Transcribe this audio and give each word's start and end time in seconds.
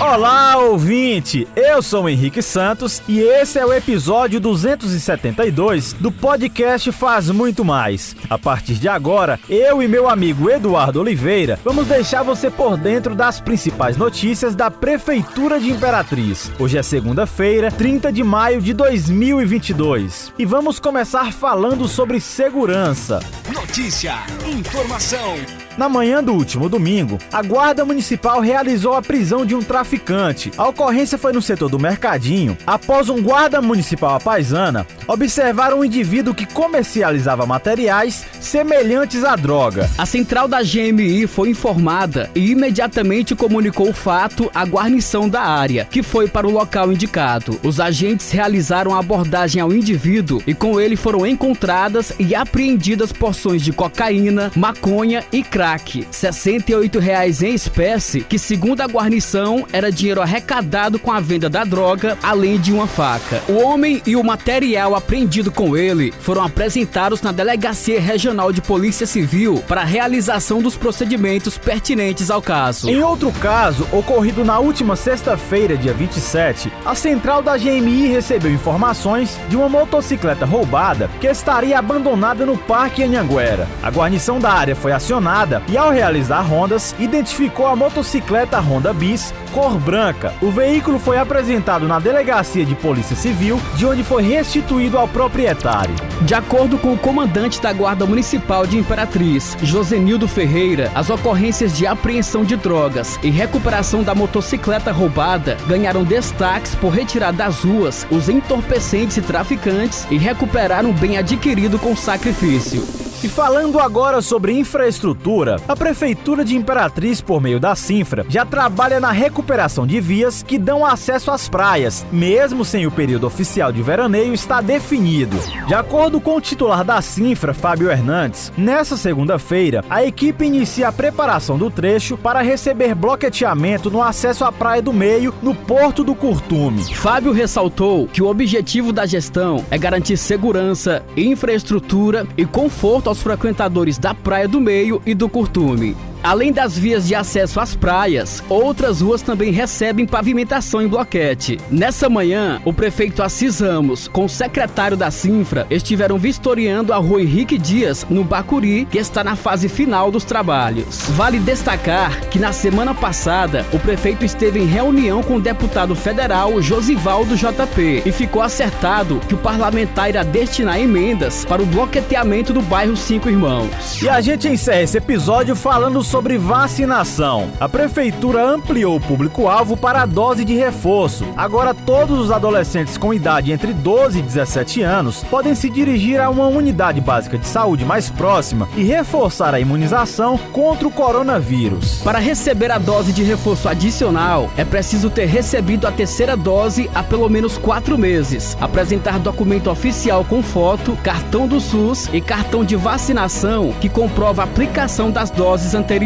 Olá, 0.00 0.58
ouvinte! 0.58 1.48
Eu 1.56 1.82
sou 1.82 2.04
o 2.04 2.08
Henrique 2.08 2.42
Santos 2.42 3.02
e 3.08 3.18
esse 3.20 3.58
é 3.58 3.64
o 3.64 3.72
episódio 3.72 4.38
272 4.38 5.94
do 5.94 6.12
podcast 6.12 6.92
Faz 6.92 7.30
Muito 7.30 7.64
Mais. 7.64 8.14
A 8.28 8.38
partir 8.38 8.74
de 8.74 8.88
agora, 8.88 9.40
eu 9.48 9.82
e 9.82 9.88
meu 9.88 10.08
amigo 10.08 10.50
Eduardo 10.50 11.00
Oliveira 11.00 11.58
vamos 11.64 11.86
deixar 11.86 12.22
você 12.22 12.50
por 12.50 12.76
dentro 12.76 13.14
das 13.14 13.40
principais 13.40 13.96
notícias 13.96 14.54
da 14.54 14.70
Prefeitura 14.70 15.58
de 15.58 15.70
Imperatriz. 15.70 16.52
Hoje 16.58 16.78
é 16.78 16.82
segunda-feira, 16.82 17.70
30 17.70 18.12
de 18.12 18.22
maio 18.22 18.60
de 18.60 18.74
2022 18.74 20.32
e 20.38 20.44
vamos 20.44 20.78
começar 20.78 21.32
falando 21.32 21.88
sobre 21.88 22.20
segurança. 22.20 23.20
Notícia, 23.52 24.14
informação 24.46 25.65
na 25.76 25.88
manhã 25.88 26.22
do 26.24 26.32
último 26.32 26.68
domingo, 26.68 27.18
a 27.30 27.42
Guarda 27.42 27.84
Municipal 27.84 28.40
realizou 28.40 28.94
a 28.94 29.02
prisão 29.02 29.44
de 29.44 29.54
um 29.54 29.60
traficante. 29.60 30.50
A 30.56 30.68
ocorrência 30.68 31.18
foi 31.18 31.32
no 31.32 31.42
setor 31.42 31.68
do 31.68 31.78
Mercadinho, 31.78 32.56
após 32.66 33.10
um 33.10 33.20
guarda 33.22 33.60
municipal 33.60 34.14
apaisana 34.14 34.86
observar 35.06 35.74
um 35.74 35.84
indivíduo 35.84 36.34
que 36.34 36.46
comercializava 36.46 37.44
materiais 37.46 38.24
semelhantes 38.40 39.22
à 39.22 39.36
droga. 39.36 39.90
A 39.98 40.06
central 40.06 40.48
da 40.48 40.62
GMI 40.62 41.26
foi 41.26 41.50
informada 41.50 42.30
e 42.34 42.50
imediatamente 42.50 43.34
comunicou 43.34 43.90
o 43.90 43.94
fato 43.94 44.50
à 44.54 44.64
guarnição 44.64 45.28
da 45.28 45.42
área, 45.42 45.86
que 45.90 46.02
foi 46.02 46.26
para 46.26 46.46
o 46.46 46.50
local 46.50 46.90
indicado. 46.90 47.60
Os 47.62 47.80
agentes 47.80 48.30
realizaram 48.30 48.94
a 48.94 49.00
abordagem 49.00 49.60
ao 49.60 49.72
indivíduo 49.72 50.42
e 50.46 50.54
com 50.54 50.80
ele 50.80 50.96
foram 50.96 51.26
encontradas 51.26 52.12
e 52.18 52.34
apreendidas 52.34 53.12
porções 53.12 53.62
de 53.62 53.72
cocaína, 53.72 54.50
maconha 54.56 55.22
e 55.30 55.42
crack 55.42 55.65
crack, 55.66 56.06
68 56.10 56.98
reais 57.00 57.42
em 57.42 57.52
espécie, 57.52 58.20
que 58.20 58.38
segundo 58.38 58.80
a 58.80 58.86
guarnição 58.86 59.66
era 59.72 59.90
dinheiro 59.90 60.22
arrecadado 60.22 60.98
com 60.98 61.10
a 61.10 61.18
venda 61.18 61.50
da 61.50 61.64
droga, 61.64 62.16
além 62.22 62.58
de 62.58 62.72
uma 62.72 62.86
faca. 62.86 63.42
O 63.48 63.60
homem 63.64 64.00
e 64.06 64.14
o 64.14 64.22
material 64.22 64.94
apreendido 64.94 65.50
com 65.50 65.76
ele 65.76 66.12
foram 66.20 66.44
apresentados 66.44 67.20
na 67.20 67.32
Delegacia 67.32 68.00
Regional 68.00 68.52
de 68.52 68.62
Polícia 68.62 69.06
Civil 69.06 69.62
para 69.66 69.80
a 69.80 69.84
realização 69.84 70.62
dos 70.62 70.76
procedimentos 70.76 71.58
pertinentes 71.58 72.30
ao 72.30 72.40
caso. 72.40 72.88
Em 72.88 73.02
outro 73.02 73.32
caso, 73.32 73.88
ocorrido 73.92 74.44
na 74.44 74.60
última 74.60 74.94
sexta-feira, 74.94 75.76
dia 75.76 75.92
27, 75.92 76.72
a 76.84 76.94
central 76.94 77.42
da 77.42 77.56
GMI 77.56 78.06
recebeu 78.06 78.52
informações 78.52 79.36
de 79.48 79.56
uma 79.56 79.68
motocicleta 79.68 80.46
roubada 80.46 81.10
que 81.20 81.26
estaria 81.26 81.78
abandonada 81.78 82.46
no 82.46 82.56
Parque 82.56 83.02
Anhanguera. 83.02 83.66
A 83.82 83.90
guarnição 83.90 84.38
da 84.38 84.52
área 84.52 84.76
foi 84.76 84.92
acionada 84.92 85.55
e, 85.68 85.76
ao 85.76 85.90
realizar 85.90 86.42
rondas, 86.42 86.94
identificou 86.98 87.66
a 87.66 87.76
motocicleta 87.76 88.60
Honda 88.60 88.92
Bis 88.92 89.32
cor 89.52 89.78
branca. 89.78 90.34
O 90.42 90.50
veículo 90.50 90.98
foi 90.98 91.18
apresentado 91.18 91.88
na 91.88 91.98
delegacia 91.98 92.64
de 92.64 92.74
Polícia 92.74 93.16
Civil, 93.16 93.60
de 93.74 93.86
onde 93.86 94.04
foi 94.04 94.22
restituído 94.22 94.98
ao 94.98 95.08
proprietário. 95.08 95.94
De 96.22 96.34
acordo 96.34 96.76
com 96.76 96.92
o 96.92 96.98
comandante 96.98 97.60
da 97.60 97.72
Guarda 97.72 98.04
Municipal 98.04 98.66
de 98.66 98.76
Imperatriz, 98.76 99.56
Josenildo 99.62 100.28
Ferreira, 100.28 100.90
as 100.94 101.08
ocorrências 101.08 101.76
de 101.76 101.86
apreensão 101.86 102.44
de 102.44 102.56
drogas 102.56 103.18
e 103.22 103.30
recuperação 103.30 104.02
da 104.02 104.14
motocicleta 104.14 104.92
roubada 104.92 105.56
ganharam 105.66 106.04
destaques 106.04 106.74
por 106.74 106.90
retirar 106.90 107.32
das 107.32 107.62
ruas 107.62 108.06
os 108.10 108.28
entorpecentes 108.28 109.16
e 109.16 109.22
traficantes 109.22 110.06
e 110.10 110.18
recuperar 110.18 110.84
um 110.84 110.92
bem 110.92 111.16
adquirido 111.16 111.78
com 111.78 111.96
sacrifício. 111.96 113.05
E 113.24 113.28
falando 113.28 113.80
agora 113.80 114.20
sobre 114.20 114.52
infraestrutura, 114.52 115.56
a 115.66 115.74
Prefeitura 115.74 116.44
de 116.44 116.54
Imperatriz, 116.54 117.22
por 117.22 117.40
meio 117.40 117.58
da 117.58 117.74
Sinfra, 117.74 118.26
já 118.28 118.44
trabalha 118.44 119.00
na 119.00 119.10
recuperação 119.10 119.86
de 119.86 119.98
vias 120.00 120.42
que 120.42 120.58
dão 120.58 120.84
acesso 120.84 121.30
às 121.30 121.48
praias, 121.48 122.04
mesmo 122.12 122.62
sem 122.62 122.86
o 122.86 122.90
período 122.90 123.26
oficial 123.26 123.72
de 123.72 123.82
veraneio 123.82 124.34
estar 124.34 124.62
definido. 124.62 125.38
De 125.66 125.74
acordo 125.74 126.20
com 126.20 126.36
o 126.36 126.40
titular 126.40 126.84
da 126.84 127.00
Sinfra, 127.00 127.54
Fábio 127.54 127.90
Hernandes, 127.90 128.52
nessa 128.56 128.98
segunda-feira, 128.98 129.82
a 129.88 130.04
equipe 130.04 130.44
inicia 130.44 130.88
a 130.88 130.92
preparação 130.92 131.56
do 131.56 131.70
trecho 131.70 132.18
para 132.18 132.42
receber 132.42 132.94
bloqueteamento 132.94 133.90
no 133.90 134.02
acesso 134.02 134.44
à 134.44 134.52
Praia 134.52 134.82
do 134.82 134.92
Meio, 134.92 135.34
no 135.42 135.54
Porto 135.54 136.04
do 136.04 136.14
Curtume. 136.14 136.84
Fábio 136.94 137.32
ressaltou 137.32 138.06
que 138.08 138.22
o 138.22 138.28
objetivo 138.28 138.92
da 138.92 139.06
gestão 139.06 139.64
é 139.70 139.78
garantir 139.78 140.18
segurança, 140.18 141.02
infraestrutura 141.16 142.26
e 142.36 142.44
conforto 142.44 143.05
aos 143.06 143.22
frequentadores 143.22 143.98
da 143.98 144.14
Praia 144.14 144.48
do 144.48 144.60
Meio 144.60 145.00
e 145.06 145.14
do 145.14 145.28
Curtume. 145.28 145.96
Além 146.26 146.50
das 146.50 146.76
vias 146.76 147.06
de 147.06 147.14
acesso 147.14 147.60
às 147.60 147.76
praias, 147.76 148.42
outras 148.48 149.00
ruas 149.00 149.22
também 149.22 149.52
recebem 149.52 150.04
pavimentação 150.04 150.82
em 150.82 150.88
bloquete. 150.88 151.56
Nessa 151.70 152.08
manhã, 152.08 152.60
o 152.64 152.72
prefeito 152.72 153.22
Assis 153.22 153.60
Ramos, 153.60 154.08
com 154.08 154.24
o 154.24 154.28
secretário 154.28 154.96
da 154.96 155.08
Sinfra, 155.08 155.68
estiveram 155.70 156.18
vistoriando 156.18 156.92
a 156.92 156.96
rua 156.96 157.22
Henrique 157.22 157.56
Dias, 157.56 158.04
no 158.10 158.24
Bacuri, 158.24 158.86
que 158.86 158.98
está 158.98 159.22
na 159.22 159.36
fase 159.36 159.68
final 159.68 160.10
dos 160.10 160.24
trabalhos. 160.24 161.02
Vale 161.10 161.38
destacar 161.38 162.20
que 162.28 162.40
na 162.40 162.52
semana 162.52 162.92
passada, 162.92 163.64
o 163.72 163.78
prefeito 163.78 164.24
esteve 164.24 164.58
em 164.58 164.66
reunião 164.66 165.22
com 165.22 165.36
o 165.36 165.40
deputado 165.40 165.94
federal 165.94 166.60
Josivaldo 166.60 167.36
JP 167.36 168.02
e 168.04 168.10
ficou 168.10 168.42
acertado 168.42 169.20
que 169.28 169.34
o 169.34 169.38
parlamentar 169.38 170.08
irá 170.08 170.24
destinar 170.24 170.80
emendas 170.80 171.44
para 171.44 171.62
o 171.62 171.66
bloqueteamento 171.66 172.52
do 172.52 172.62
bairro 172.62 172.96
Cinco 172.96 173.30
Irmãos. 173.30 174.02
E 174.02 174.08
a 174.08 174.20
gente 174.20 174.48
encerra 174.48 174.82
esse 174.82 174.98
episódio 174.98 175.54
falando 175.54 176.02
sobre 176.02 176.15
sobre 176.16 176.38
vacinação. 176.38 177.50
A 177.60 177.68
prefeitura 177.68 178.42
ampliou 178.42 178.96
o 178.96 179.00
público-alvo 179.00 179.76
para 179.76 180.00
a 180.00 180.06
dose 180.06 180.46
de 180.46 180.54
reforço. 180.54 181.26
Agora, 181.36 181.74
todos 181.74 182.18
os 182.18 182.30
adolescentes 182.30 182.96
com 182.96 183.12
idade 183.12 183.52
entre 183.52 183.74
12 183.74 184.20
e 184.20 184.22
17 184.22 184.80
anos 184.80 185.22
podem 185.24 185.54
se 185.54 185.68
dirigir 185.68 186.18
a 186.18 186.30
uma 186.30 186.46
unidade 186.46 187.02
básica 187.02 187.36
de 187.36 187.46
saúde 187.46 187.84
mais 187.84 188.08
próxima 188.08 188.66
e 188.74 188.82
reforçar 188.82 189.54
a 189.54 189.60
imunização 189.60 190.38
contra 190.54 190.88
o 190.88 190.90
coronavírus. 190.90 192.00
Para 192.02 192.18
receber 192.18 192.70
a 192.70 192.78
dose 192.78 193.12
de 193.12 193.22
reforço 193.22 193.68
adicional, 193.68 194.48
é 194.56 194.64
preciso 194.64 195.10
ter 195.10 195.26
recebido 195.26 195.86
a 195.86 195.92
terceira 195.92 196.34
dose 196.34 196.88
há 196.94 197.02
pelo 197.02 197.28
menos 197.28 197.58
quatro 197.58 197.98
meses, 197.98 198.56
apresentar 198.58 199.18
documento 199.18 199.68
oficial 199.68 200.24
com 200.24 200.42
foto, 200.42 200.96
cartão 201.04 201.46
do 201.46 201.60
SUS 201.60 202.08
e 202.10 202.22
cartão 202.22 202.64
de 202.64 202.74
vacinação 202.74 203.74
que 203.82 203.90
comprova 203.90 204.40
a 204.40 204.46
aplicação 204.46 205.10
das 205.10 205.28
doses 205.28 205.74
anteriores 205.74 206.05